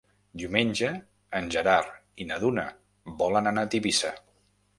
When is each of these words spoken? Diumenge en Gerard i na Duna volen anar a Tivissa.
Diumenge 0.43 0.87
en 1.39 1.49
Gerard 1.55 1.91
i 2.25 2.27
na 2.31 2.41
Duna 2.45 2.65
volen 3.21 3.53
anar 3.53 3.69
a 3.69 3.73
Tivissa. 3.77 4.17